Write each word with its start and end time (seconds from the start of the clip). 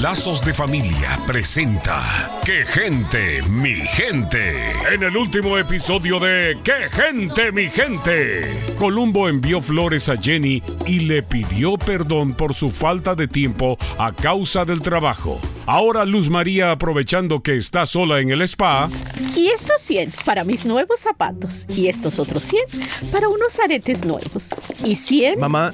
Lazos 0.00 0.44
de 0.44 0.52
Familia 0.52 1.18
presenta 1.26 2.30
¡Qué 2.44 2.66
gente, 2.66 3.40
mi 3.48 3.76
gente! 3.76 4.72
En 4.92 5.02
el 5.02 5.16
último 5.16 5.56
episodio 5.56 6.20
de 6.20 6.58
¡Qué 6.62 6.90
gente, 6.90 7.50
mi 7.50 7.68
gente! 7.70 8.60
Columbo 8.78 9.26
envió 9.26 9.62
flores 9.62 10.10
a 10.10 10.16
Jenny 10.18 10.62
y 10.86 11.00
le 11.00 11.22
pidió 11.22 11.78
perdón 11.78 12.34
por 12.34 12.52
su 12.52 12.70
falta 12.70 13.14
de 13.14 13.26
tiempo 13.26 13.78
a 13.96 14.12
causa 14.12 14.66
del 14.66 14.82
trabajo. 14.82 15.40
Ahora 15.64 16.04
Luz 16.04 16.28
María, 16.28 16.72
aprovechando 16.72 17.42
que 17.42 17.56
está 17.56 17.86
sola 17.86 18.20
en 18.20 18.28
el 18.30 18.42
spa, 18.42 18.90
Y 19.34 19.48
estos 19.48 19.80
100 19.80 20.12
para 20.26 20.44
mis 20.44 20.66
nuevos 20.66 21.00
zapatos. 21.00 21.64
Y 21.74 21.86
estos 21.86 22.18
otros 22.18 22.44
100 22.44 22.62
para 23.10 23.30
unos 23.30 23.58
aretes 23.60 24.04
nuevos. 24.04 24.54
Y 24.84 24.96
100... 24.96 25.40
Mamá, 25.40 25.72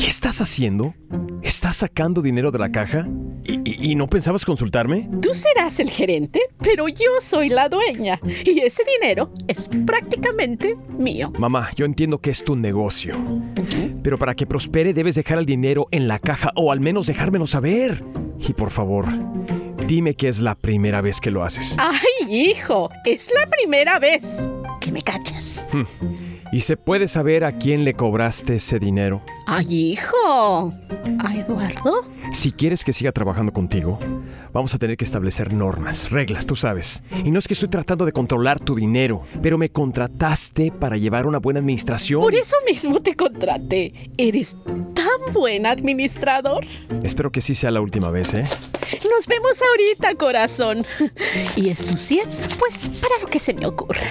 ¿qué 0.00 0.08
estás 0.08 0.40
haciendo? 0.40 0.94
¿Estás 1.42 1.76
sacando 1.76 2.22
dinero 2.22 2.50
de 2.50 2.58
la 2.58 2.72
caja? 2.72 3.06
¿Y, 3.44 3.54
y- 3.68 3.90
y 3.92 3.94
no 3.94 4.08
pensabas 4.08 4.44
consultarme? 4.44 5.08
Tú 5.20 5.34
serás 5.34 5.80
el 5.80 5.90
gerente, 5.90 6.40
pero 6.62 6.88
yo 6.88 7.10
soy 7.20 7.48
la 7.48 7.68
dueña. 7.68 8.20
Y 8.44 8.60
ese 8.60 8.82
dinero 9.00 9.32
es 9.48 9.68
prácticamente 9.86 10.76
mío. 10.98 11.32
Mamá, 11.38 11.70
yo 11.76 11.84
entiendo 11.84 12.18
que 12.20 12.30
es 12.30 12.44
tu 12.44 12.56
negocio. 12.56 13.14
Pero 14.02 14.18
para 14.18 14.34
que 14.34 14.46
prospere 14.46 14.94
debes 14.94 15.14
dejar 15.14 15.38
el 15.38 15.46
dinero 15.46 15.88
en 15.90 16.08
la 16.08 16.18
caja 16.18 16.50
o 16.56 16.72
al 16.72 16.80
menos 16.80 17.06
dejármelo 17.06 17.46
saber. 17.46 18.04
Y 18.46 18.52
por 18.52 18.70
favor, 18.70 19.06
dime 19.86 20.14
que 20.14 20.28
es 20.28 20.40
la 20.40 20.54
primera 20.54 21.00
vez 21.00 21.20
que 21.20 21.30
lo 21.30 21.44
haces. 21.44 21.76
Ay, 21.78 22.48
hijo, 22.50 22.90
es 23.04 23.32
la 23.38 23.48
primera 23.48 23.98
vez 23.98 24.48
que 24.80 24.90
me 24.92 25.02
cachas. 25.02 25.66
¿Y 26.52 26.60
se 26.60 26.76
puede 26.76 27.08
saber 27.08 27.44
a 27.44 27.52
quién 27.52 27.82
le 27.82 27.94
cobraste 27.94 28.56
ese 28.56 28.78
dinero? 28.78 29.22
Ay, 29.46 29.92
hijo. 29.92 30.70
¿A 31.24 31.34
Eduardo? 31.34 32.02
Si 32.34 32.52
quieres 32.52 32.84
que 32.84 32.92
siga 32.92 33.10
trabajando 33.10 33.54
contigo, 33.54 33.98
vamos 34.52 34.74
a 34.74 34.78
tener 34.78 34.98
que 34.98 35.04
establecer 35.04 35.54
normas, 35.54 36.10
reglas, 36.10 36.44
tú 36.44 36.54
sabes. 36.54 37.02
Y 37.24 37.30
no 37.30 37.38
es 37.38 37.48
que 37.48 37.54
estoy 37.54 37.70
tratando 37.70 38.04
de 38.04 38.12
controlar 38.12 38.60
tu 38.60 38.74
dinero, 38.74 39.22
pero 39.40 39.56
me 39.56 39.70
contrataste 39.70 40.70
para 40.72 40.98
llevar 40.98 41.26
una 41.26 41.38
buena 41.38 41.60
administración. 41.60 42.20
Por 42.20 42.34
eso 42.34 42.56
mismo 42.66 43.00
te 43.00 43.16
contraté. 43.16 44.10
Eres 44.18 44.54
tan 44.92 45.32
buen 45.32 45.64
administrador. 45.64 46.66
Espero 47.02 47.32
que 47.32 47.40
sí 47.40 47.54
sea 47.54 47.70
la 47.70 47.80
última 47.80 48.10
vez, 48.10 48.34
¿eh? 48.34 48.46
Nos 49.10 49.26
vemos 49.26 49.58
ahorita, 49.62 50.16
corazón. 50.16 50.84
Y 51.56 51.70
estos 51.70 51.98
100, 51.98 52.28
pues 52.58 52.90
para 53.00 53.22
lo 53.22 53.28
que 53.28 53.38
se 53.38 53.54
me 53.54 53.64
ocurra. 53.64 54.02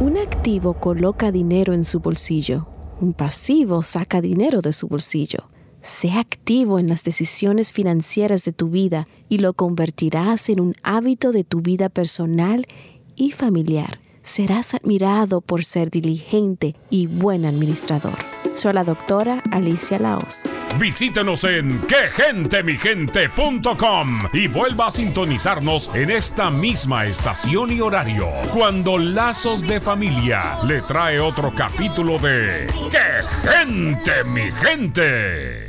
Un 0.00 0.18
activo 0.18 0.74
coloca 0.74 1.30
dinero 1.30 1.72
en 1.72 1.84
su 1.84 2.00
bolsillo. 2.00 2.66
Un 3.00 3.12
pasivo 3.12 3.82
saca 3.82 4.20
dinero 4.20 4.60
de 4.60 4.72
su 4.72 4.88
bolsillo. 4.88 5.48
Sé 5.80 6.12
activo 6.12 6.80
en 6.80 6.88
las 6.88 7.04
decisiones 7.04 7.72
financieras 7.72 8.44
de 8.44 8.52
tu 8.52 8.70
vida 8.70 9.06
y 9.28 9.38
lo 9.38 9.52
convertirás 9.52 10.48
en 10.48 10.60
un 10.60 10.74
hábito 10.82 11.30
de 11.30 11.44
tu 11.44 11.60
vida 11.60 11.88
personal 11.88 12.66
y 13.14 13.30
familiar. 13.30 14.00
Serás 14.22 14.74
admirado 14.74 15.40
por 15.40 15.64
ser 15.64 15.90
diligente 15.90 16.74
y 16.90 17.06
buen 17.06 17.44
administrador. 17.44 18.14
Soy 18.54 18.72
la 18.72 18.82
doctora 18.82 19.42
Alicia 19.52 19.98
Laos. 19.98 20.42
Visítenos 20.78 21.44
en 21.44 21.80
quegentemigente.com 21.80 24.28
y 24.32 24.48
vuelva 24.48 24.88
a 24.88 24.90
sintonizarnos 24.90 25.90
en 25.94 26.10
esta 26.10 26.50
misma 26.50 27.06
estación 27.06 27.72
y 27.72 27.80
horario 27.80 28.28
cuando 28.52 28.98
Lazos 28.98 29.62
de 29.62 29.80
Familia 29.80 30.56
le 30.66 30.82
trae 30.82 31.20
otro 31.20 31.54
capítulo 31.54 32.18
de 32.18 32.66
¡Qué 32.90 33.22
gente, 33.48 34.24
mi 34.24 34.52
gente! 34.52 35.63